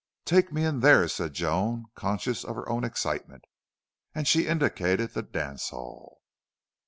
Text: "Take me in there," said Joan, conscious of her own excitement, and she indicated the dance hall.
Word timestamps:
"Take 0.25 0.51
me 0.51 0.65
in 0.65 0.79
there," 0.79 1.07
said 1.07 1.33
Joan, 1.33 1.85
conscious 1.93 2.43
of 2.43 2.55
her 2.55 2.67
own 2.67 2.83
excitement, 2.83 3.45
and 4.15 4.27
she 4.27 4.47
indicated 4.47 5.13
the 5.13 5.21
dance 5.21 5.69
hall. 5.69 6.21